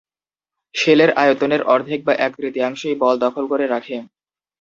[0.75, 3.97] শেলের আয়তনের অর্ধেক বা এক-তৃতীয়াংশই বল দখল করে রাখে।